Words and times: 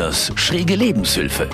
Rainers 0.00 0.32
schräge 0.34 0.76
Lebenshilfe. 0.76 1.50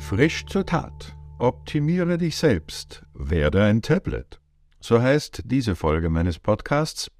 Frisch 0.00 0.44
zur 0.46 0.66
Tat. 0.66 1.14
Optimiere 1.38 2.18
dich 2.18 2.36
selbst. 2.36 3.04
Werde 3.14 3.62
ein 3.62 3.80
Tablet. 3.80 4.40
So 4.80 5.00
heißt 5.00 5.42
diese 5.44 5.76
Folge 5.76 6.10
meines 6.10 6.40
Podcasts. 6.40 7.12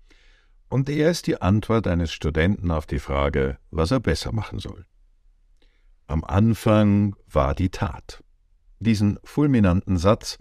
Und 0.68 0.88
er 0.88 1.12
ist 1.12 1.28
die 1.28 1.40
Antwort 1.40 1.86
eines 1.86 2.10
Studenten 2.10 2.72
auf 2.72 2.84
die 2.84 2.98
Frage, 2.98 3.58
was 3.70 3.92
er 3.92 4.00
besser 4.00 4.32
machen 4.32 4.58
soll. 4.58 4.86
Am 6.08 6.24
Anfang 6.24 7.14
war 7.28 7.54
die 7.54 7.70
Tat. 7.70 8.24
Diesen 8.80 9.20
fulminanten 9.22 9.98
Satz 9.98 10.38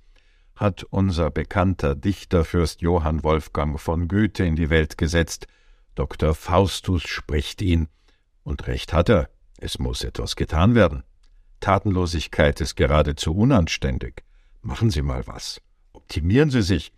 hat 0.56 0.86
unser 0.86 1.29
bekannter 1.29 1.93
Dichter 1.93 2.46
Fürst 2.46 2.82
Johann 2.82 3.24
Wolfgang 3.24 3.79
von 3.79 4.07
Goethe 4.07 4.43
in 4.43 4.56
die 4.56 4.71
Welt 4.71 4.97
gesetzt. 4.97 5.46
Dr. 6.00 6.34
Faustus 6.34 7.04
spricht 7.04 7.62
ihn. 7.62 7.89
Und 8.44 8.68
recht 8.68 8.94
hat 8.94 9.10
er, 9.10 9.28
es 9.58 9.80
muss 9.80 10.06
etwas 10.06 10.38
getan 10.38 10.74
werden. 10.74 11.04
Tatenlosigkeit 11.60 12.62
ist 12.62 12.78
geradezu 12.78 13.36
unanständig. 13.36 14.24
Machen 14.62 14.92
Sie 14.92 15.02
mal 15.02 15.28
was. 15.28 15.60
Optimieren 15.92 16.52
Sie 16.52 16.62
sich. 16.62 16.94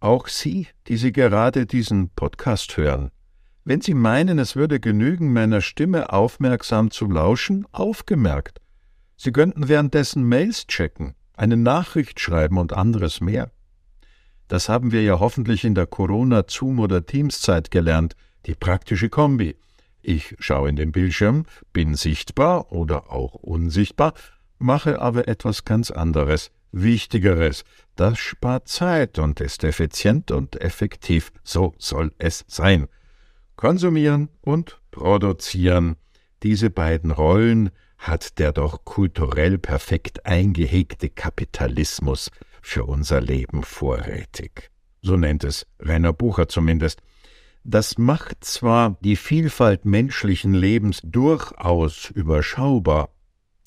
Auch 0.00 0.26
Sie, 0.26 0.66
die 0.88 0.96
Sie 0.96 1.12
gerade 1.12 1.64
diesen 1.64 2.10
Podcast 2.10 2.76
hören. 2.76 3.12
Wenn 3.62 3.80
Sie 3.80 3.94
meinen, 3.94 4.40
es 4.40 4.56
würde 4.56 4.80
genügen, 4.80 5.32
meiner 5.32 5.60
Stimme 5.60 6.12
aufmerksam 6.12 6.90
zu 6.90 7.06
lauschen, 7.06 7.68
aufgemerkt. 7.70 8.60
Sie 9.16 9.30
könnten 9.30 9.68
währenddessen 9.68 10.24
Mails 10.24 10.66
checken, 10.66 11.14
eine 11.34 11.56
Nachricht 11.56 12.18
schreiben 12.18 12.58
und 12.58 12.72
anderes 12.72 13.20
mehr. 13.20 13.52
Das 14.54 14.68
haben 14.68 14.92
wir 14.92 15.02
ja 15.02 15.18
hoffentlich 15.18 15.64
in 15.64 15.74
der 15.74 15.88
Corona-Zoom- 15.88 16.78
oder 16.78 17.04
Teams-Zeit 17.04 17.72
gelernt, 17.72 18.14
die 18.46 18.54
praktische 18.54 19.08
Kombi. 19.08 19.56
Ich 20.00 20.36
schaue 20.38 20.68
in 20.68 20.76
den 20.76 20.92
Bildschirm, 20.92 21.44
bin 21.72 21.96
sichtbar 21.96 22.70
oder 22.70 23.10
auch 23.10 23.34
unsichtbar, 23.34 24.14
mache 24.60 25.00
aber 25.00 25.26
etwas 25.26 25.64
ganz 25.64 25.90
anderes, 25.90 26.52
Wichtigeres. 26.70 27.64
Das 27.96 28.20
spart 28.20 28.68
Zeit 28.68 29.18
und 29.18 29.40
ist 29.40 29.64
effizient 29.64 30.30
und 30.30 30.60
effektiv. 30.60 31.32
So 31.42 31.74
soll 31.78 32.12
es 32.18 32.44
sein. 32.46 32.86
Konsumieren 33.56 34.28
und 34.40 34.80
produzieren. 34.92 35.96
Diese 36.44 36.70
beiden 36.70 37.10
Rollen 37.10 37.70
hat 37.98 38.38
der 38.38 38.52
doch 38.52 38.84
kulturell 38.84 39.58
perfekt 39.58 40.26
eingehegte 40.26 41.08
Kapitalismus 41.08 42.30
für 42.64 42.84
unser 42.84 43.20
Leben 43.20 43.62
vorrätig. 43.62 44.70
So 45.02 45.16
nennt 45.16 45.44
es 45.44 45.66
Rainer 45.78 46.12
Bucher 46.12 46.48
zumindest. 46.48 47.02
Das 47.62 47.98
macht 47.98 48.44
zwar 48.44 48.96
die 49.00 49.16
Vielfalt 49.16 49.84
menschlichen 49.84 50.54
Lebens 50.54 51.00
durchaus 51.04 52.10
überschaubar, 52.10 53.10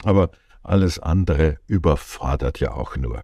aber 0.03 0.31
alles 0.63 0.99
andere 0.99 1.59
überfordert 1.67 2.59
ja 2.59 2.71
auch 2.71 2.97
nur. 2.97 3.21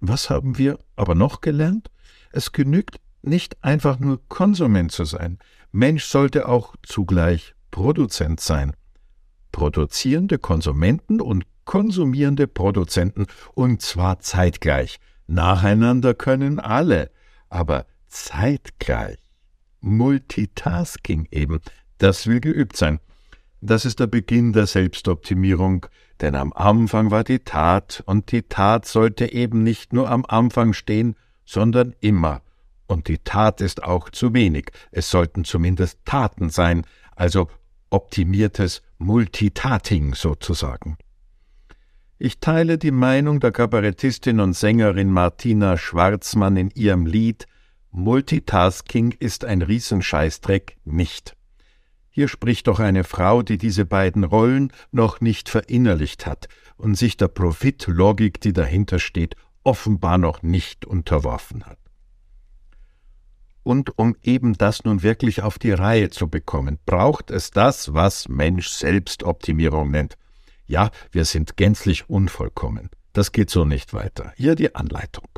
Was 0.00 0.30
haben 0.30 0.58
wir 0.58 0.78
aber 0.96 1.14
noch 1.14 1.40
gelernt? 1.40 1.90
Es 2.32 2.52
genügt 2.52 2.96
nicht 3.22 3.62
einfach 3.62 3.98
nur 3.98 4.26
Konsument 4.28 4.90
zu 4.90 5.04
sein. 5.04 5.38
Mensch 5.70 6.04
sollte 6.04 6.48
auch 6.48 6.76
zugleich 6.82 7.54
Produzent 7.70 8.40
sein 8.40 8.74
produzierende 9.56 10.38
Konsumenten 10.38 11.18
und 11.18 11.46
konsumierende 11.66 12.46
Produzenten, 12.46 13.26
und 13.52 13.82
zwar 13.82 14.20
zeitgleich. 14.20 14.98
Nacheinander 15.26 16.14
können 16.14 16.58
alle, 16.58 17.10
aber 17.50 17.84
zeitgleich. 18.08 19.18
Multitasking 19.80 21.28
eben, 21.30 21.60
das 21.98 22.26
will 22.26 22.40
geübt 22.40 22.76
sein. 22.76 22.98
Das 23.60 23.84
ist 23.84 24.00
der 24.00 24.06
Beginn 24.06 24.52
der 24.52 24.66
Selbstoptimierung, 24.66 25.86
denn 26.20 26.34
am 26.34 26.52
Anfang 26.52 27.10
war 27.10 27.24
die 27.24 27.40
Tat, 27.40 28.02
und 28.06 28.32
die 28.32 28.42
Tat 28.42 28.86
sollte 28.86 29.32
eben 29.32 29.62
nicht 29.62 29.92
nur 29.92 30.08
am 30.10 30.24
Anfang 30.26 30.72
stehen, 30.72 31.16
sondern 31.44 31.94
immer. 32.00 32.42
Und 32.86 33.08
die 33.08 33.18
Tat 33.18 33.60
ist 33.60 33.82
auch 33.82 34.10
zu 34.10 34.32
wenig, 34.34 34.70
es 34.92 35.10
sollten 35.10 35.44
zumindest 35.44 35.98
Taten 36.04 36.50
sein, 36.50 36.86
also 37.16 37.48
optimiertes 37.90 38.82
Multitating 38.98 40.14
sozusagen. 40.14 40.96
Ich 42.18 42.40
teile 42.40 42.78
die 42.78 42.92
Meinung 42.92 43.40
der 43.40 43.52
Kabarettistin 43.52 44.40
und 44.40 44.54
Sängerin 44.54 45.10
Martina 45.10 45.76
Schwarzmann 45.76 46.56
in 46.56 46.70
ihrem 46.70 47.04
Lied 47.04 47.46
Multitasking 47.90 49.14
ist 49.18 49.44
ein 49.44 49.60
Riesenscheißdreck 49.60 50.78
nicht. 50.86 51.36
Hier 52.08 52.28
spricht 52.28 52.68
doch 52.68 52.80
eine 52.80 53.04
Frau, 53.04 53.42
die 53.42 53.58
diese 53.58 53.84
beiden 53.84 54.24
Rollen 54.24 54.72
noch 54.92 55.20
nicht 55.20 55.50
verinnerlicht 55.50 56.24
hat 56.24 56.48
und 56.78 56.94
sich 56.94 57.18
der 57.18 57.28
Profitlogik, 57.28 58.40
die 58.40 58.54
dahinter 58.54 58.98
steht, 58.98 59.36
offenbar 59.62 60.16
noch 60.16 60.42
nicht 60.42 60.86
unterworfen 60.86 61.66
hat. 61.66 61.78
Und 63.62 63.98
um 63.98 64.16
eben 64.22 64.56
das 64.56 64.84
nun 64.84 65.02
wirklich 65.02 65.42
auf 65.42 65.58
die 65.58 65.72
Reihe 65.72 66.08
zu 66.08 66.28
bekommen, 66.28 66.78
braucht 66.86 67.30
es 67.30 67.50
das, 67.50 67.92
was 67.92 68.26
Mensch 68.28 68.68
Selbstoptimierung 68.68 69.90
nennt. 69.90 70.16
Ja, 70.66 70.90
wir 71.12 71.24
sind 71.24 71.56
gänzlich 71.56 72.10
unvollkommen. 72.10 72.90
Das 73.12 73.32
geht 73.32 73.50
so 73.50 73.64
nicht 73.64 73.94
weiter. 73.94 74.32
Hier 74.36 74.56
die 74.56 74.74
Anleitung. 74.74 75.28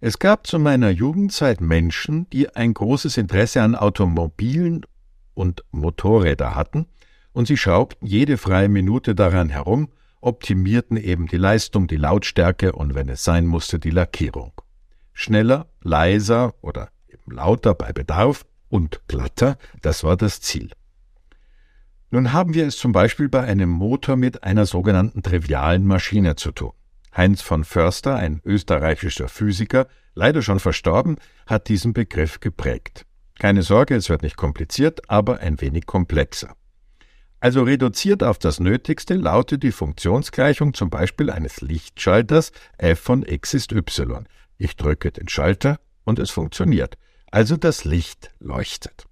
Es 0.00 0.18
gab 0.18 0.46
zu 0.46 0.58
meiner 0.58 0.90
Jugendzeit 0.90 1.60
Menschen, 1.60 2.28
die 2.30 2.54
ein 2.54 2.74
großes 2.74 3.16
Interesse 3.18 3.62
an 3.62 3.74
Automobilen 3.74 4.86
und 5.34 5.64
Motorräder 5.70 6.54
hatten, 6.54 6.86
und 7.32 7.46
sie 7.46 7.56
schraubten 7.56 8.08
jede 8.08 8.36
freie 8.36 8.68
Minute 8.68 9.14
daran 9.14 9.50
herum, 9.50 9.88
optimierten 10.20 10.96
eben 10.96 11.26
die 11.26 11.36
Leistung, 11.36 11.86
die 11.86 11.96
Lautstärke 11.96 12.72
und 12.72 12.94
wenn 12.94 13.08
es 13.08 13.24
sein 13.24 13.46
musste, 13.46 13.78
die 13.78 13.90
Lackierung. 13.90 14.52
Schneller, 15.12 15.68
leiser 15.80 16.54
oder 16.62 16.90
lauter 17.26 17.74
bei 17.74 17.92
Bedarf 17.92 18.44
und 18.68 19.00
glatter, 19.06 19.58
das 19.82 20.02
war 20.02 20.16
das 20.16 20.40
Ziel. 20.40 20.70
Nun 22.10 22.32
haben 22.32 22.54
wir 22.54 22.66
es 22.66 22.76
zum 22.76 22.92
Beispiel 22.92 23.28
bei 23.28 23.42
einem 23.42 23.70
Motor 23.70 24.16
mit 24.16 24.42
einer 24.42 24.66
sogenannten 24.66 25.22
trivialen 25.22 25.86
Maschine 25.86 26.36
zu 26.36 26.52
tun. 26.52 26.72
Heinz 27.16 27.42
von 27.42 27.64
Förster, 27.64 28.16
ein 28.16 28.40
österreichischer 28.44 29.28
Physiker, 29.28 29.86
leider 30.14 30.42
schon 30.42 30.60
verstorben, 30.60 31.16
hat 31.46 31.68
diesen 31.68 31.92
Begriff 31.92 32.40
geprägt. 32.40 33.06
Keine 33.38 33.62
Sorge, 33.62 33.94
es 33.94 34.08
wird 34.08 34.22
nicht 34.22 34.36
kompliziert, 34.36 35.08
aber 35.08 35.38
ein 35.38 35.60
wenig 35.60 35.86
komplexer. 35.86 36.54
Also 37.40 37.62
reduziert 37.62 38.22
auf 38.22 38.38
das 38.38 38.60
Nötigste 38.60 39.14
lautet 39.14 39.62
die 39.62 39.72
Funktionsgleichung 39.72 40.74
zum 40.74 40.90
Beispiel 40.90 41.30
eines 41.30 41.62
Lichtschalters 41.62 42.52
f 42.76 43.00
von 43.00 43.24
x 43.26 43.54
ist 43.54 43.72
y. 43.72 44.26
Ich 44.58 44.76
drücke 44.76 45.10
den 45.10 45.28
Schalter 45.28 45.80
und 46.04 46.18
es 46.18 46.30
funktioniert 46.30 46.98
also 47.30 47.56
das 47.56 47.84
Licht 47.84 48.32
leuchtet. 48.40 49.06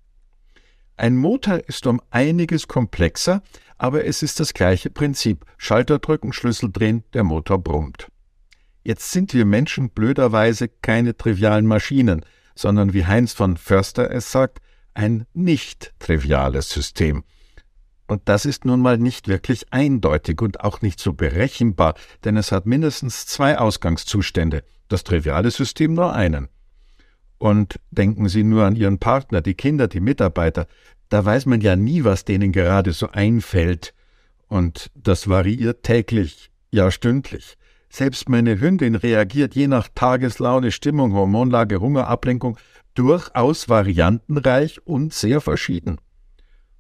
Ein 0.99 1.17
Motor 1.17 1.61
ist 1.69 1.87
um 1.87 2.03
einiges 2.11 2.67
komplexer, 2.67 3.41
aber 3.77 4.05
es 4.05 4.25
ist 4.25 4.41
das 4.41 4.53
gleiche 4.53 4.91
Prinzip. 4.91 5.45
Schalter 5.57 6.01
drücken, 6.01 6.33
Schlüssel 6.33 6.73
drehen, 6.73 7.05
der 7.13 7.23
Motor 7.23 7.59
brummt. 7.59 8.09
Jetzt 8.83 9.13
sind 9.13 9.33
wir 9.33 9.45
Menschen 9.45 9.91
blöderweise 9.91 10.67
keine 10.69 11.17
trivialen 11.17 11.67
Maschinen, 11.67 12.25
sondern 12.57 12.95
wie 12.95 13.07
Heinz 13.07 13.33
von 13.33 13.57
Förster 13.57 14.11
es 14.11 14.33
sagt, 14.33 14.59
ein 14.93 15.25
nicht 15.35 15.95
triviales 16.01 16.69
System. 16.69 17.23
Und 18.09 18.23
das 18.29 18.45
ist 18.45 18.65
nun 18.65 18.81
mal 18.81 18.99
nicht 18.99 19.29
wirklich 19.29 19.73
eindeutig 19.73 20.43
und 20.43 20.65
auch 20.65 20.83
nicht 20.83 20.99
so 20.99 21.13
berechenbar, 21.13 21.95
denn 22.25 22.37
es 22.37 22.51
hat 22.51 22.67
mindestens 22.67 23.25
zwei 23.25 23.57
Ausgangszustände, 23.57 24.65
das 24.89 25.05
triviale 25.05 25.53
System 25.53 25.95
nur 25.95 26.13
einen. 26.13 26.49
Und 27.39 27.79
denken 27.91 28.29
Sie 28.29 28.43
nur 28.43 28.65
an 28.65 28.77
Ihren 28.77 28.99
Partner, 28.99 29.41
die 29.41 29.55
Kinder, 29.55 29.89
die 29.89 30.01
Mitarbeiter. 30.01 30.67
Da 31.09 31.25
weiß 31.25 31.47
man 31.47 31.61
ja 31.61 31.77
nie, 31.77 32.05
was 32.05 32.25
denen 32.25 32.53
gerade 32.53 32.93
so 32.93 33.09
einfällt. 33.11 33.95
Und 34.49 34.91
das 34.95 35.29
variiert 35.29 35.83
täglich, 35.83 36.51
ja 36.71 36.91
stündlich. 36.91 37.57
Selbst 37.91 38.29
meine 38.29 38.61
Hündin 38.61 38.95
reagiert 38.97 39.55
je 39.55 39.67
nach 39.67 39.89
Tageslaune, 39.95 40.73
Stimmung, 40.73 41.15
Hormonlage, 41.15 41.81
Hunger, 41.81 42.07
Ablenkung 42.09 42.59
durchaus 42.95 43.69
variantenreich 43.69 44.85
und 44.87 45.15
sehr 45.15 45.41
verschieden. 45.41 45.99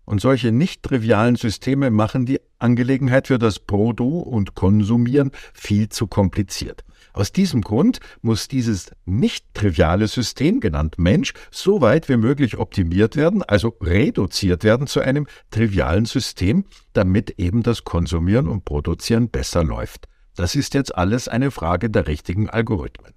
Und 0.09 0.23
solche 0.23 0.53
nicht 0.53 0.83
trivialen 0.85 1.37
Systeme 1.37 1.91
machen 1.91 2.25
die 2.25 2.41
Angelegenheit 2.59 3.27
für 3.27 3.39
das 3.39 3.59
Produ 3.59 4.21
und 4.21 4.55
Konsumieren 4.55 5.33
viel 5.53 5.91
zu 5.91 6.07
kompliziert. 6.07 6.83
Aus 7.13 7.31
diesem 7.31 7.61
Grund 7.61 8.01
muss 8.23 8.49
dieses 8.49 8.91
nicht 9.05 9.53
triviale 9.53 10.09
System, 10.09 10.61
genannt 10.61 10.95
Mensch, 10.97 11.35
so 11.51 11.83
weit 11.83 12.09
wie 12.09 12.17
möglich 12.17 12.57
optimiert 12.57 13.17
werden, 13.17 13.43
also 13.43 13.77
reduziert 13.83 14.65
werden 14.65 14.87
zu 14.87 15.01
einem 15.01 15.27
trivialen 15.51 16.07
System, 16.07 16.65
damit 16.95 17.39
eben 17.39 17.63
das 17.63 17.85
Konsumieren 17.85 18.49
und 18.49 18.65
Produzieren 18.65 19.29
besser 19.29 19.63
läuft. 19.63 20.09
Das 20.37 20.55
ist 20.55 20.73
jetzt 20.73 20.97
alles 20.97 21.29
eine 21.29 21.51
Frage 21.51 21.91
der 21.91 22.07
richtigen 22.07 22.49
Algorithmen. 22.49 23.13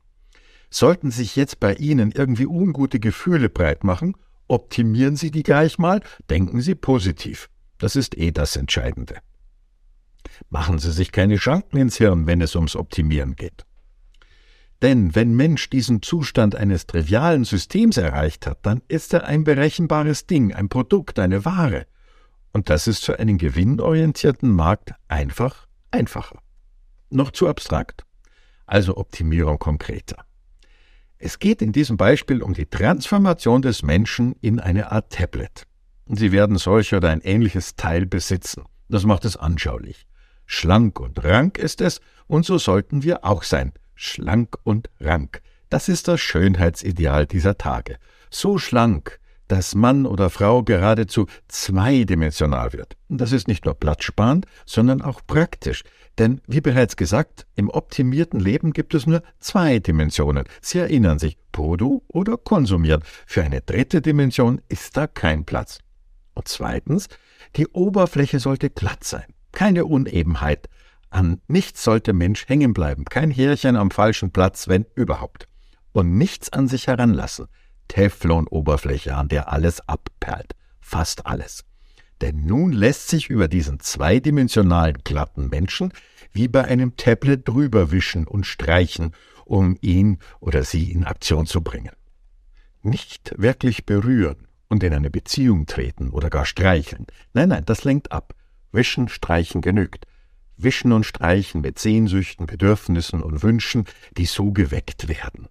Sollten 0.70 1.10
sich 1.10 1.38
jetzt 1.38 1.62
bei 1.62 1.74
Ihnen 1.74 2.12
irgendwie 2.12 2.48
ungute 2.48 3.00
Gefühle 3.00 3.48
breit 3.48 3.86
machen, 3.86 4.14
optimieren 4.52 5.16
Sie 5.16 5.32
die 5.32 5.44
gleich 5.44 5.80
mal, 5.80 6.02
denken 6.30 6.62
Sie 6.62 6.76
positiv. 6.76 7.50
Das 7.78 7.96
ist 7.96 8.18
eh 8.18 8.32
das 8.32 8.56
Entscheidende. 8.56 9.18
Machen 10.50 10.78
Sie 10.78 10.92
sich 10.92 11.12
keine 11.12 11.40
Schranken 11.40 11.78
ins 11.78 11.98
Hirn, 11.98 12.28
wenn 12.28 12.42
es 12.42 12.56
ums 12.56 12.76
Optimieren 12.76 13.36
geht. 13.36 13.66
Denn 14.82 15.16
wenn 15.16 15.36
Mensch 15.36 15.70
diesen 15.70 16.02
Zustand 16.02 16.56
eines 16.56 16.88
trivialen 16.88 17.46
Systems 17.46 17.98
erreicht 17.98 18.48
hat, 18.48 18.66
dann 18.66 18.82
ist 18.88 19.14
er 19.14 19.26
ein 19.26 19.44
berechenbares 19.44 20.26
Ding, 20.26 20.54
ein 20.54 20.70
Produkt, 20.70 21.20
eine 21.20 21.46
Ware. 21.46 21.86
Und 22.52 22.70
das 22.70 22.88
ist 22.88 23.06
für 23.06 23.20
einen 23.20 23.38
gewinnorientierten 23.38 24.50
Markt 24.50 24.94
einfach 25.08 25.68
einfacher. 25.92 26.40
Noch 27.10 27.32
zu 27.32 27.48
abstrakt. 27.48 28.06
Also 28.66 28.98
Optimierung 28.98 29.60
konkreter. 29.60 30.26
Es 31.24 31.38
geht 31.38 31.62
in 31.62 31.72
diesem 31.72 31.98
Beispiel 31.98 32.42
um 32.42 32.56
die 32.56 32.66
Transformation 32.66 33.62
des 33.62 33.84
Menschen 33.84 34.34
in 34.42 34.60
eine 34.60 34.92
Art 34.92 35.12
Tablet. 35.12 35.68
Sie 36.08 36.32
werden 36.32 36.58
solch 36.58 36.96
oder 36.96 37.12
ein 37.12 37.22
ähnliches 37.22 37.76
Teil 37.76 38.08
besitzen. 38.08 38.64
Das 38.90 39.06
macht 39.06 39.26
es 39.26 39.38
anschaulich. 39.38 40.08
Schlank 40.48 41.00
und 41.00 41.24
rank 41.24 41.60
ist 41.60 41.80
es, 41.80 42.02
und 42.26 42.44
so 42.44 42.58
sollten 42.58 43.04
wir 43.04 43.24
auch 43.24 43.44
sein. 43.44 43.72
Schlank 43.94 44.58
und 44.64 44.90
rank. 45.00 45.44
Das 45.70 45.90
ist 45.90 46.08
das 46.08 46.20
Schönheitsideal 46.20 47.28
dieser 47.28 47.56
Tage. 47.56 47.98
So 48.32 48.58
schlank, 48.58 49.20
dass 49.52 49.76
Mann 49.76 50.06
oder 50.06 50.30
Frau 50.30 50.64
geradezu 50.64 51.28
zweidimensional 51.48 52.74
wird. 52.74 52.96
Das 53.10 53.32
ist 53.32 53.48
nicht 53.48 53.66
nur 53.66 53.76
platzsparend, 53.76 54.46
sondern 54.66 55.02
auch 55.02 55.22
praktisch. 55.28 55.84
Denn, 56.18 56.42
wie 56.48 56.62
bereits 56.62 56.96
gesagt, 56.96 57.46
im 57.56 57.70
optimierten 57.70 58.40
Leben 58.40 58.74
gibt 58.74 58.94
es 58.94 59.08
nur 59.08 59.24
zwei 59.40 59.80
Dimensionen. 59.80 60.46
Sie 60.62 60.80
erinnern 60.80 61.20
sich, 61.20 61.38
Produ 61.52 62.04
oder 62.08 62.38
konsumieren. 62.38 63.04
Für 63.26 63.44
eine 63.44 63.62
dritte 63.62 64.02
Dimension 64.02 64.62
ist 64.70 64.98
da 64.98 65.08
kein 65.08 65.46
Platz. 65.46 65.80
Und 66.34 66.48
zweitens, 66.48 67.08
die 67.56 67.68
Oberfläche 67.68 68.40
sollte 68.40 68.70
glatt 68.70 69.04
sein 69.04 69.26
keine 69.52 69.86
Unebenheit. 69.86 70.70
An 71.10 71.42
nichts 71.48 71.84
sollte 71.84 72.14
Mensch 72.14 72.48
hängen 72.48 72.74
bleiben, 72.74 73.06
kein 73.06 73.32
Härchen 73.32 73.76
am 73.76 73.92
falschen 73.92 74.32
Platz, 74.32 74.68
wenn 74.68 74.86
überhaupt. 74.96 75.48
Und 75.92 76.18
nichts 76.18 76.52
an 76.54 76.68
sich 76.68 76.88
heranlassen. 76.88 77.48
Teflonoberfläche, 77.92 79.16
an 79.16 79.28
der 79.28 79.52
alles 79.52 79.86
abperlt. 79.90 80.56
Fast 80.80 81.26
alles. 81.26 81.66
Denn 82.22 82.46
nun 82.46 82.72
lässt 82.72 83.10
sich 83.10 83.30
über 83.30 83.50
diesen 83.50 83.82
zweidimensionalen 83.82 85.00
glatten 85.04 85.50
Menschen 85.50 85.92
wie 86.32 86.48
bei 86.48 86.64
einem 86.64 86.96
Tablet 86.96 87.46
drüber 87.46 87.92
wischen 87.92 88.28
und 88.28 88.46
streichen, 88.46 89.14
um 89.44 89.78
ihn 89.82 90.20
oder 90.40 90.64
sie 90.64 90.90
in 90.90 91.04
Aktion 91.04 91.46
zu 91.46 91.62
bringen. 91.62 91.92
Nicht 92.82 93.34
wirklich 93.38 93.86
berühren 93.86 94.48
und 94.70 94.84
in 94.84 94.94
eine 94.94 95.10
Beziehung 95.10 95.66
treten 95.66 96.12
oder 96.12 96.30
gar 96.30 96.46
streicheln. 96.46 97.08
Nein, 97.34 97.50
nein, 97.50 97.66
das 97.66 97.84
lenkt 97.84 98.14
ab. 98.14 98.34
Wischen, 98.72 99.10
Streichen 99.10 99.60
genügt. 99.60 100.06
Wischen 100.56 100.94
und 100.94 101.06
Streichen 101.06 101.60
mit 101.60 101.78
Sehnsüchten, 101.78 102.46
Bedürfnissen 102.46 103.22
und 103.22 103.44
Wünschen, 103.44 103.84
die 104.16 104.28
so 104.28 104.54
geweckt 104.54 105.10
werden. 105.10 105.50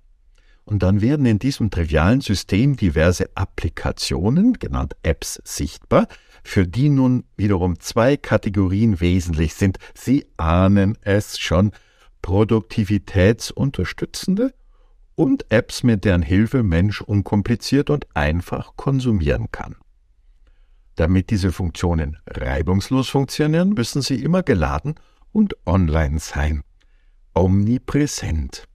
Und 0.70 0.82
dann 0.84 1.00
werden 1.00 1.26
in 1.26 1.40
diesem 1.40 1.70
trivialen 1.70 2.20
System 2.20 2.76
diverse 2.76 3.28
Applikationen, 3.34 4.52
genannt 4.52 4.94
Apps, 5.02 5.42
sichtbar, 5.44 6.06
für 6.44 6.64
die 6.64 6.88
nun 6.88 7.24
wiederum 7.36 7.80
zwei 7.80 8.16
Kategorien 8.16 9.00
wesentlich 9.00 9.54
sind. 9.54 9.78
Sie 9.94 10.28
ahnen 10.36 10.96
es 11.00 11.40
schon, 11.40 11.72
produktivitätsunterstützende 12.22 14.54
und 15.16 15.50
Apps, 15.50 15.82
mit 15.82 16.04
deren 16.04 16.22
Hilfe 16.22 16.62
Mensch 16.62 17.00
unkompliziert 17.00 17.90
und 17.90 18.06
einfach 18.14 18.76
konsumieren 18.76 19.50
kann. 19.50 19.74
Damit 20.94 21.30
diese 21.30 21.50
Funktionen 21.50 22.16
reibungslos 22.28 23.08
funktionieren, 23.08 23.70
müssen 23.70 24.02
sie 24.02 24.22
immer 24.22 24.44
geladen 24.44 24.94
und 25.32 25.56
online 25.66 26.20
sein. 26.20 26.62
Omnipräsent. 27.34 28.68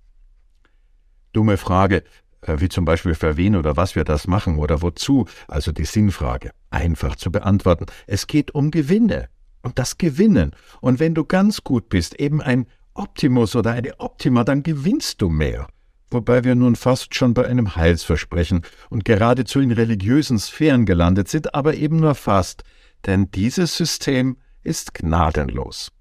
Dumme 1.36 1.58
Frage, 1.58 2.04
äh, 2.42 2.56
wie 2.60 2.70
zum 2.70 2.86
Beispiel 2.86 3.16
für 3.16 3.38
wen 3.38 3.56
oder 3.56 3.78
was 3.78 3.96
wir 3.96 4.04
das 4.04 4.28
machen 4.28 4.58
oder 4.58 4.82
wozu, 4.82 5.26
also 5.48 5.72
die 5.72 5.86
Sinnfrage. 5.86 6.52
Einfach 6.70 7.16
zu 7.16 7.32
beantworten. 7.32 7.86
Es 8.08 8.28
geht 8.28 8.56
um 8.56 8.72
Gewinne 8.72 9.30
und 9.62 9.80
das 9.80 9.98
Gewinnen. 9.98 10.52
Und 10.82 11.00
wenn 11.00 11.16
du 11.16 11.26
ganz 11.26 11.64
gut 11.64 11.90
bist, 11.90 12.20
eben 12.20 12.42
ein 12.42 12.68
Optimus 12.94 13.56
oder 13.56 13.72
eine 13.72 14.00
Optima, 14.00 14.44
dann 14.44 14.64
gewinnst 14.64 15.22
du 15.22 15.30
mehr 15.30 15.68
wobei 16.16 16.44
wir 16.44 16.56
nun 16.56 16.76
fast 16.76 17.14
schon 17.14 17.34
bei 17.34 17.46
einem 17.46 17.76
Heilsversprechen 17.76 18.62
und 18.90 19.06
geradezu 19.06 19.60
in 19.60 19.72
religiösen 19.72 20.40
Sphären 20.40 20.86
gelandet 20.86 21.28
sind, 21.28 21.54
aber 21.54 21.76
eben 21.76 21.98
nur 21.98 22.16
fast, 22.16 22.64
denn 23.06 23.30
dieses 23.32 23.76
System 23.76 24.38
ist 24.64 24.94
gnadenlos. 24.94 25.92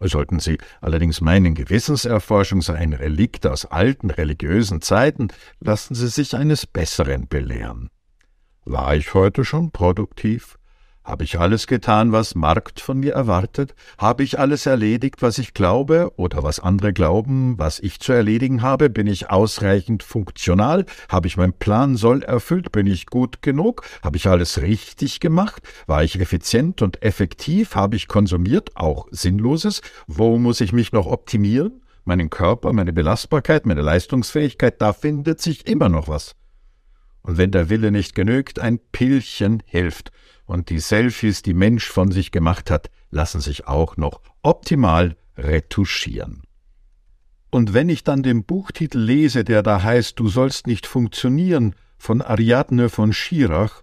Sollten 0.00 0.38
Sie 0.38 0.58
allerdings 0.80 1.20
meinen, 1.20 1.54
Gewissenserforschung 1.54 2.62
sei 2.62 2.74
ein 2.74 2.92
Relikt 2.92 3.46
aus 3.46 3.64
alten 3.64 4.10
religiösen 4.10 4.80
Zeiten, 4.80 5.28
lassen 5.60 5.94
Sie 5.94 6.08
sich 6.08 6.36
eines 6.36 6.66
Besseren 6.66 7.26
belehren. 7.28 7.90
War 8.64 8.94
ich 8.94 9.14
heute 9.14 9.44
schon 9.44 9.70
produktiv? 9.70 10.57
Habe 11.08 11.24
ich 11.24 11.40
alles 11.40 11.66
getan, 11.66 12.12
was 12.12 12.34
Markt 12.34 12.80
von 12.80 12.98
mir 13.00 13.14
erwartet? 13.14 13.74
Habe 13.96 14.22
ich 14.22 14.38
alles 14.38 14.66
erledigt, 14.66 15.22
was 15.22 15.38
ich 15.38 15.54
glaube 15.54 16.12
oder 16.16 16.42
was 16.42 16.60
andere 16.60 16.92
glauben, 16.92 17.58
was 17.58 17.80
ich 17.80 17.98
zu 17.98 18.12
erledigen 18.12 18.60
habe? 18.60 18.90
Bin 18.90 19.06
ich 19.06 19.30
ausreichend 19.30 20.02
funktional? 20.02 20.84
Habe 21.08 21.26
ich 21.26 21.38
meinen 21.38 21.54
Plan 21.54 21.96
soll 21.96 22.22
erfüllt? 22.22 22.72
Bin 22.72 22.86
ich 22.86 23.06
gut 23.06 23.40
genug? 23.40 23.86
Habe 24.02 24.18
ich 24.18 24.28
alles 24.28 24.60
richtig 24.60 25.18
gemacht? 25.18 25.62
War 25.86 26.04
ich 26.04 26.20
effizient 26.20 26.82
und 26.82 27.02
effektiv? 27.02 27.74
Habe 27.74 27.96
ich 27.96 28.06
konsumiert, 28.06 28.72
auch 28.74 29.08
Sinnloses? 29.10 29.80
Wo 30.08 30.36
muss 30.36 30.60
ich 30.60 30.74
mich 30.74 30.92
noch 30.92 31.06
optimieren? 31.06 31.80
Meinen 32.04 32.28
Körper, 32.28 32.74
meine 32.74 32.92
Belastbarkeit, 32.92 33.64
meine 33.64 33.80
Leistungsfähigkeit, 33.80 34.82
da 34.82 34.92
findet 34.92 35.40
sich 35.40 35.66
immer 35.66 35.88
noch 35.88 36.08
was. 36.08 36.34
Und 37.22 37.38
wenn 37.38 37.50
der 37.50 37.70
Wille 37.70 37.92
nicht 37.92 38.14
genügt, 38.14 38.58
ein 38.58 38.78
Pillchen 38.92 39.62
hilft 39.64 40.12
und 40.48 40.70
die 40.70 40.80
Selfies, 40.80 41.42
die 41.42 41.54
Mensch 41.54 41.88
von 41.88 42.10
sich 42.10 42.32
gemacht 42.32 42.70
hat, 42.70 42.90
lassen 43.10 43.40
sich 43.40 43.68
auch 43.68 43.96
noch 43.96 44.22
optimal 44.42 45.16
retuschieren. 45.36 46.42
Und 47.50 47.74
wenn 47.74 47.88
ich 47.88 48.02
dann 48.02 48.22
den 48.22 48.44
Buchtitel 48.44 48.98
lese, 48.98 49.44
der 49.44 49.62
da 49.62 49.82
heißt 49.82 50.18
Du 50.18 50.28
sollst 50.28 50.66
nicht 50.66 50.86
funktionieren 50.86 51.74
von 51.98 52.22
Ariadne 52.22 52.88
von 52.88 53.12
Schirach, 53.12 53.82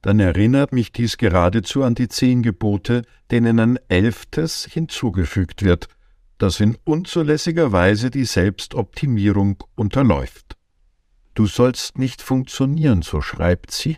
dann 0.00 0.18
erinnert 0.18 0.72
mich 0.72 0.92
dies 0.92 1.18
geradezu 1.18 1.82
an 1.82 1.94
die 1.94 2.08
zehn 2.08 2.42
Gebote, 2.42 3.02
denen 3.30 3.58
ein 3.60 3.78
elftes 3.88 4.64
hinzugefügt 4.64 5.62
wird, 5.62 5.88
das 6.38 6.60
in 6.60 6.76
unzulässiger 6.84 7.72
Weise 7.72 8.10
die 8.10 8.24
Selbstoptimierung 8.24 9.62
unterläuft. 9.74 10.56
Du 11.34 11.46
sollst 11.46 11.98
nicht 11.98 12.22
funktionieren, 12.22 13.02
so 13.02 13.20
schreibt 13.20 13.70
sie, 13.70 13.96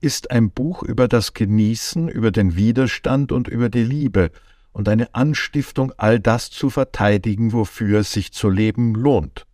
ist 0.00 0.30
ein 0.30 0.50
Buch 0.50 0.82
über 0.82 1.08
das 1.08 1.34
Genießen, 1.34 2.08
über 2.08 2.30
den 2.30 2.56
Widerstand 2.56 3.32
und 3.32 3.48
über 3.48 3.68
die 3.68 3.84
Liebe 3.84 4.30
und 4.72 4.88
eine 4.88 5.14
Anstiftung, 5.14 5.92
all 5.96 6.20
das 6.20 6.50
zu 6.50 6.70
verteidigen, 6.70 7.52
wofür 7.52 8.00
es 8.00 8.12
sich 8.12 8.32
zu 8.32 8.50
leben 8.50 8.94
lohnt. 8.94 9.46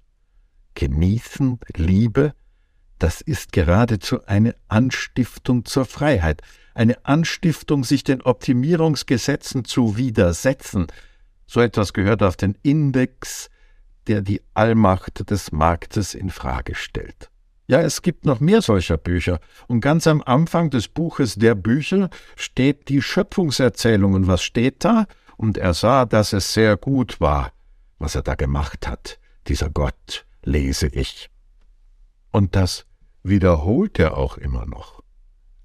Genießen, 0.74 1.60
Liebe, 1.76 2.34
das 2.98 3.20
ist 3.20 3.52
geradezu 3.52 4.24
eine 4.26 4.54
Anstiftung 4.68 5.64
zur 5.64 5.86
Freiheit, 5.86 6.42
eine 6.74 7.04
Anstiftung, 7.04 7.82
sich 7.82 8.04
den 8.04 8.22
Optimierungsgesetzen 8.22 9.64
zu 9.64 9.96
widersetzen. 9.96 10.86
So 11.46 11.60
etwas 11.60 11.92
gehört 11.92 12.22
auf 12.22 12.36
den 12.36 12.56
Index, 12.62 13.50
der 14.06 14.22
die 14.22 14.40
Allmacht 14.54 15.30
des 15.30 15.50
Marktes 15.50 16.14
in 16.14 16.30
Frage 16.30 16.76
stellt. 16.76 17.31
Ja, 17.66 17.80
es 17.80 18.02
gibt 18.02 18.26
noch 18.26 18.40
mehr 18.40 18.60
solcher 18.60 18.96
Bücher. 18.96 19.40
Und 19.68 19.80
ganz 19.80 20.06
am 20.06 20.22
Anfang 20.22 20.70
des 20.70 20.88
Buches 20.88 21.36
der 21.36 21.54
Bücher 21.54 22.10
steht 22.36 22.88
die 22.88 23.02
Schöpfungserzählung. 23.02 24.14
Und 24.14 24.26
was 24.26 24.42
steht 24.42 24.84
da? 24.84 25.06
Und 25.36 25.58
er 25.58 25.74
sah, 25.74 26.04
dass 26.04 26.32
es 26.32 26.52
sehr 26.52 26.76
gut 26.76 27.20
war, 27.20 27.52
was 27.98 28.14
er 28.14 28.22
da 28.22 28.34
gemacht 28.34 28.86
hat. 28.88 29.18
Dieser 29.46 29.70
Gott, 29.70 30.26
lese 30.42 30.88
ich. 30.88 31.30
Und 32.30 32.56
das 32.56 32.86
wiederholt 33.22 33.98
er 33.98 34.16
auch 34.16 34.38
immer 34.38 34.66
noch. 34.66 35.02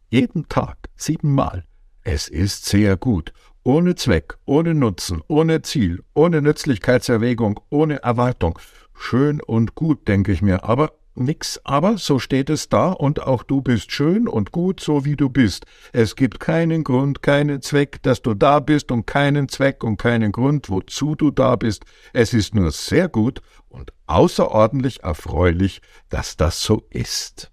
Jeden 0.10 0.48
Tag, 0.48 0.78
siebenmal. 0.96 1.66
Es 2.04 2.28
ist 2.28 2.66
sehr 2.66 2.96
gut. 2.96 3.34
Ohne 3.64 3.96
Zweck, 3.96 4.38
ohne 4.46 4.74
Nutzen, 4.74 5.22
ohne 5.28 5.62
Ziel, 5.62 6.04
ohne 6.14 6.42
Nützlichkeitserwägung, 6.42 7.60
ohne 7.70 8.02
Erwartung. 8.02 8.58
Schön 8.94 9.42
und 9.42 9.76
gut, 9.76 10.08
denke 10.08 10.32
ich 10.32 10.42
mir, 10.42 10.64
aber 10.64 10.94
Nix 11.20 11.60
aber, 11.64 11.98
so 11.98 12.20
steht 12.20 12.50
es 12.50 12.70
da, 12.70 12.92
und 12.92 13.24
auch 13.24 13.42
du 13.42 13.62
bist 13.62 13.92
schön 13.92 14.28
und 14.28 14.52
gut, 14.52 14.80
so 14.80 15.04
wie 15.04 15.16
du 15.16 15.30
bist. 15.30 15.66
Es 15.92 16.16
gibt 16.16 16.40
keinen 16.40 16.84
Grund, 16.84 17.24
keinen 17.24 17.62
Zweck, 17.62 18.04
dass 18.04 18.22
du 18.22 18.36
da 18.36 18.60
bist, 18.60 18.92
und 18.92 19.08
keinen 19.08 19.50
Zweck 19.50 19.84
und 19.84 19.98
keinen 19.98 20.32
Grund, 20.32 20.70
wozu 20.70 21.16
du 21.16 21.32
da 21.32 21.56
bist. 21.56 21.86
Es 22.14 22.34
ist 22.34 22.54
nur 22.54 22.72
sehr 22.72 23.10
gut 23.10 23.42
und 23.68 23.94
außerordentlich 24.06 25.04
erfreulich, 25.04 25.82
dass 26.10 26.38
das 26.38 26.62
so 26.62 26.84
ist. 26.92 27.52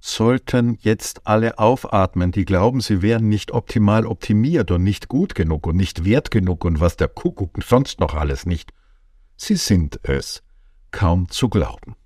sollten 0.00 0.78
jetzt 0.80 1.26
alle 1.26 1.58
aufatmen, 1.58 2.32
die 2.32 2.46
glauben, 2.46 2.80
sie 2.80 3.02
wären 3.02 3.28
nicht 3.28 3.52
optimal 3.52 4.06
optimiert 4.06 4.70
und 4.70 4.82
nicht 4.82 5.08
gut 5.08 5.34
genug 5.34 5.66
und 5.66 5.76
nicht 5.76 6.04
wert 6.04 6.30
genug 6.30 6.64
und 6.64 6.80
was 6.80 6.96
der 6.96 7.08
Kuckuck 7.08 7.62
sonst 7.62 8.00
noch 8.00 8.14
alles 8.14 8.46
nicht. 8.46 8.72
Sie 9.36 9.56
sind 9.56 10.00
es, 10.02 10.42
kaum 10.90 11.28
zu 11.28 11.48
glauben. 11.48 11.96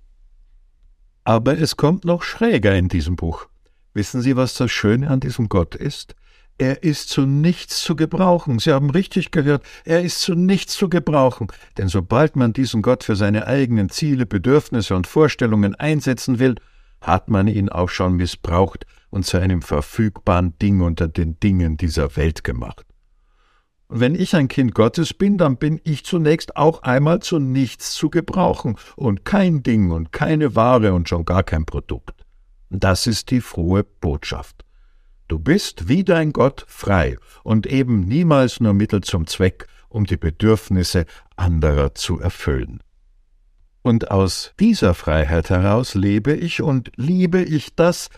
Aber 1.25 1.57
es 1.57 1.75
kommt 1.75 2.05
noch 2.05 2.21
schräger 2.21 2.75
in 2.75 2.87
diesem 2.87 3.15
Buch. 3.15 3.47
Wissen 3.95 4.21
Sie, 4.21 4.35
was 4.35 4.53
das 4.53 4.71
Schöne 4.71 5.09
an 5.09 5.19
diesem 5.19 5.49
Gott 5.49 5.73
ist? 5.73 6.15
Er 6.57 6.83
ist 6.83 7.09
zu 7.09 7.25
nichts 7.25 7.81
zu 7.81 7.95
gebrauchen. 7.95 8.59
Sie 8.59 8.71
haben 8.71 8.91
richtig 8.91 9.31
gehört, 9.31 9.65
er 9.83 10.03
ist 10.03 10.21
zu 10.21 10.35
nichts 10.35 10.73
zu 10.75 10.87
gebrauchen. 10.87 11.47
Denn 11.77 11.89
sobald 11.89 12.35
man 12.35 12.53
diesen 12.53 12.81
Gott 12.81 13.03
für 13.03 13.15
seine 13.15 13.47
eigenen 13.47 13.89
Ziele, 13.89 14.25
Bedürfnisse 14.25 14.95
und 14.95 15.07
Vorstellungen 15.07 15.75
einsetzen 15.75 16.39
will, 16.39 16.55
hat 17.01 17.29
man 17.29 17.47
ihn 17.47 17.69
auch 17.69 17.89
schon 17.89 18.13
missbraucht 18.13 18.85
und 19.09 19.25
zu 19.25 19.37
einem 19.37 19.61
verfügbaren 19.61 20.57
Ding 20.59 20.81
unter 20.81 21.07
den 21.07 21.39
Dingen 21.39 21.75
dieser 21.75 22.15
Welt 22.15 22.43
gemacht. 22.43 22.85
Und 23.87 23.99
wenn 23.99 24.15
ich 24.15 24.35
ein 24.35 24.47
Kind 24.47 24.73
Gottes 24.73 25.13
bin, 25.13 25.37
dann 25.37 25.57
bin 25.57 25.79
ich 25.83 26.05
zunächst 26.05 26.57
auch 26.57 26.83
einmal 26.83 27.21
zu 27.21 27.39
nichts 27.39 27.93
zu 27.93 28.09
gebrauchen 28.09 28.77
und 28.95 29.25
kein 29.25 29.61
Ding 29.61 29.91
und 29.91 30.11
keine 30.11 30.55
Ware 30.55 30.93
und 30.93 31.07
schon 31.07 31.25
gar 31.25 31.43
kein 31.43 31.65
Produkt. 31.65 32.25
Das 32.69 33.07
ist 33.07 33.29
die 33.31 33.41
frohe 33.41 33.83
Botschaft. 33.83 34.65
Du 35.27 35.39
bist 35.39 35.87
wie 35.87 36.03
dein 36.03 36.33
Gott 36.33 36.65
frei 36.67 37.17
und 37.43 37.67
eben 37.67 38.01
niemals 38.01 38.59
nur 38.59 38.73
Mittel 38.73 39.01
zum 39.01 39.27
Zweck, 39.27 39.67
um 39.89 40.05
die 40.05 40.17
Bedürfnisse 40.17 41.05
anderer 41.35 41.95
zu 41.95 42.19
erfüllen. 42.19 42.81
Und 43.81 44.09
aus 44.11 44.53
dieser 44.59 44.95
Freiheit 44.95 45.49
heraus 45.49 45.93
lebe 45.93 46.33
ich 46.33 46.61
und 46.61 46.91
liebe 46.95 47.41
ich 47.43 47.75
das, 47.75 48.09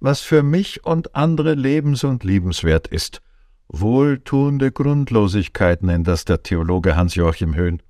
was 0.00 0.20
für 0.20 0.42
mich 0.42 0.84
und 0.84 1.14
andere 1.14 1.54
lebens- 1.54 2.04
und 2.04 2.24
liebenswert 2.24 2.88
ist. 2.88 3.22
Wohltuende 3.68 4.70
Grundlosigkeit 4.70 5.82
nennt 5.82 6.06
das 6.06 6.24
der 6.24 6.42
Theologe 6.42 6.96
Hans-Joachim 6.96 7.54
Höhn. 7.54 7.80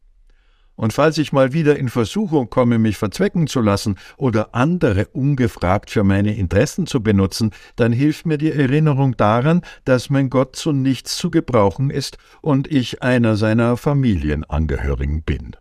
Und 0.76 0.92
falls 0.92 1.18
ich 1.18 1.32
mal 1.32 1.52
wieder 1.52 1.78
in 1.78 1.88
Versuchung 1.88 2.50
komme, 2.50 2.78
mich 2.78 2.96
verzwecken 2.96 3.46
zu 3.46 3.60
lassen 3.60 3.96
oder 4.16 4.54
andere 4.54 5.06
ungefragt 5.08 5.90
für 5.90 6.02
meine 6.02 6.34
Interessen 6.34 6.86
zu 6.86 7.02
benutzen, 7.02 7.50
dann 7.76 7.92
hilft 7.92 8.26
mir 8.26 8.38
die 8.38 8.50
Erinnerung 8.50 9.16
daran, 9.16 9.62
dass 9.84 10.10
mein 10.10 10.30
Gott 10.30 10.56
zu 10.56 10.72
nichts 10.72 11.16
zu 11.16 11.30
gebrauchen 11.30 11.90
ist 11.90 12.18
und 12.40 12.66
ich 12.70 13.02
einer 13.02 13.36
seiner 13.36 13.76
Familienangehörigen 13.76 15.22
bin. 15.22 15.56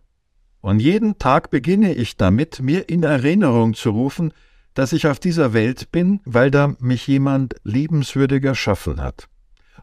Und 0.60 0.80
jeden 0.80 1.18
Tag 1.18 1.50
beginne 1.50 1.92
ich 1.94 2.16
damit, 2.16 2.60
mir 2.60 2.88
in 2.88 3.02
Erinnerung 3.02 3.74
zu 3.74 3.90
rufen, 3.90 4.32
dass 4.72 4.92
ich 4.92 5.06
auf 5.06 5.20
dieser 5.20 5.52
Welt 5.52 5.92
bin, 5.92 6.20
weil 6.24 6.50
da 6.50 6.74
mich 6.80 7.06
jemand 7.06 7.54
liebenswürdig 7.62 8.42
erschaffen 8.42 9.00
hat 9.00 9.28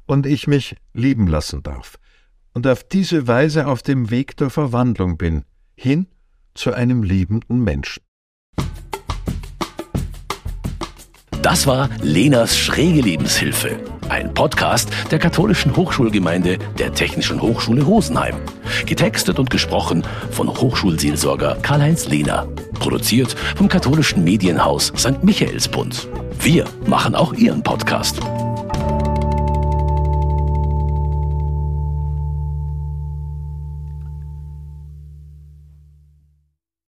und 0.05 0.25
ich 0.25 0.47
mich 0.47 0.75
lieben 0.93 1.27
lassen 1.27 1.63
darf 1.63 1.97
und 2.53 2.67
auf 2.67 2.83
diese 2.83 3.27
Weise 3.27 3.67
auf 3.67 3.81
dem 3.81 4.09
Weg 4.09 4.37
der 4.37 4.49
Verwandlung 4.49 5.17
bin, 5.17 5.43
hin 5.75 6.07
zu 6.53 6.73
einem 6.73 7.03
liebenden 7.03 7.63
Menschen. 7.63 8.03
Das 11.41 11.65
war 11.65 11.89
Lenas 12.03 12.55
schräge 12.55 13.01
Lebenshilfe, 13.01 13.79
ein 14.09 14.31
Podcast 14.31 14.89
der 15.09 15.17
katholischen 15.17 15.75
Hochschulgemeinde 15.75 16.59
der 16.77 16.93
Technischen 16.93 17.41
Hochschule 17.41 17.81
Rosenheim. 17.81 18.35
Getextet 18.85 19.39
und 19.39 19.49
gesprochen 19.49 20.03
von 20.29 20.47
Hochschulseelsorger 20.47 21.57
Karl-Heinz 21.63 22.07
Lehner. 22.07 22.47
Produziert 22.73 23.33
vom 23.55 23.67
katholischen 23.67 24.23
Medienhaus 24.23 24.93
St. 24.95 25.23
Michaelsbund. 25.23 26.07
Wir 26.39 26.65
machen 26.85 27.15
auch 27.15 27.33
Ihren 27.33 27.63
Podcast. 27.63 28.19